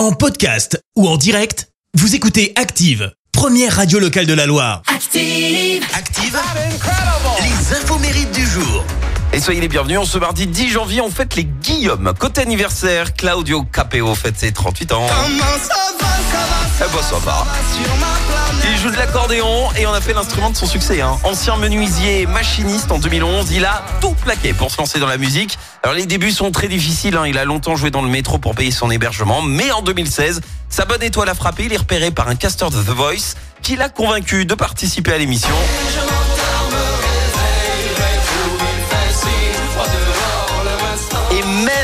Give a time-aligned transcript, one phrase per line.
[0.00, 4.80] En podcast ou en direct, vous écoutez Active, première radio locale de la Loire.
[4.86, 5.84] Active.
[5.94, 6.38] Active,
[7.42, 8.82] les infos mérites du jour.
[9.34, 12.14] Et soyez les bienvenus, en ce mardi 10 janvier, on fête les Guillaume.
[12.18, 15.06] Côté anniversaire, Claudio Capeo fête ses 38 ans.
[15.06, 17.46] Eh ben, ça va.
[18.72, 21.00] Il joue de l'accordéon et on a fait l'instrument de son succès.
[21.00, 21.18] hein.
[21.24, 25.58] Ancien menuisier machiniste en 2011, il a tout plaqué pour se lancer dans la musique.
[25.82, 27.26] Alors les débuts sont très difficiles, hein.
[27.26, 30.84] il a longtemps joué dans le métro pour payer son hébergement, mais en 2016, sa
[30.84, 33.88] bonne étoile a frappé, il est repéré par un casteur de The Voice qui l'a
[33.88, 35.50] convaincu de participer à l'émission.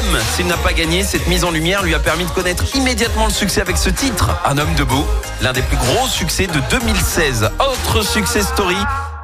[0.02, 3.26] Même s'il n'a pas gagné, cette mise en lumière lui a permis de connaître immédiatement
[3.26, 5.06] le succès avec ce titre, Un homme debout,
[5.40, 7.50] l'un des plus gros succès de 2016.
[7.60, 8.76] Autre success story,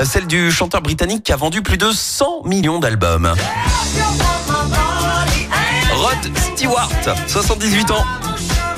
[0.02, 3.34] celle du chanteur britannique qui a vendu plus de 100 millions d'albums.
[5.94, 6.91] Rod Stewart,
[7.27, 8.04] 78 ans.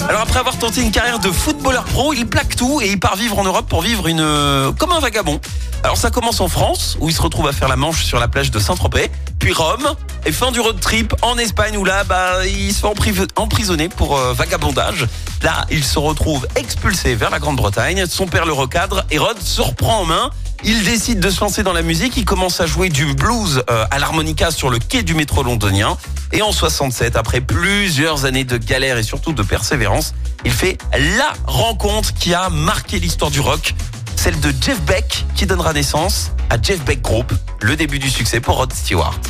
[0.08, 3.16] Alors après avoir tenté une carrière de footballeur pro, il plaque tout et il part
[3.16, 5.41] vivre en Europe pour vivre une euh, comme un vagabond.
[5.84, 8.26] Alors ça commence en France où il se retrouve à faire la manche sur la
[8.26, 9.94] plage de Saint-Tropez, puis Rome
[10.27, 14.17] et fin du road trip en Espagne où là bah il se empri- emprisonner pour
[14.17, 15.06] euh, vagabondage.
[15.42, 19.61] Là, il se retrouve expulsé vers la Grande-Bretagne, son père le recadre et Rod se
[19.61, 20.31] reprend en main.
[20.66, 23.84] Il décide de se lancer dans la musique, il commence à jouer du blues euh,
[23.91, 25.98] à l'harmonica sur le quai du métro londonien.
[26.33, 30.14] Et en 67, après plusieurs années de galère et surtout de persévérance,
[30.47, 33.75] il fait la rencontre qui a marqué l'histoire du rock,
[34.16, 38.41] celle de Jeff Beck, qui donnera naissance à Jeff Beck Group, le début du succès
[38.41, 39.20] pour Rod Stewart.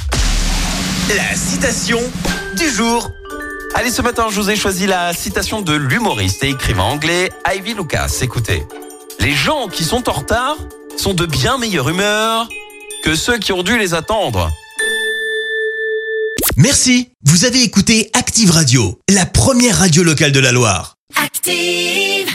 [1.08, 2.00] La citation
[2.56, 3.12] du jour.
[3.74, 7.74] Allez, ce matin, je vous ai choisi la citation de l'humoriste et écrivain anglais Ivy
[7.74, 8.20] Lucas.
[8.22, 8.62] Écoutez,
[9.20, 10.56] les gens qui sont en retard
[10.96, 12.48] sont de bien meilleure humeur
[13.04, 14.50] que ceux qui ont dû les attendre.
[16.56, 20.96] Merci, vous avez écouté Active Radio, la première radio locale de la Loire.
[21.22, 22.34] Active.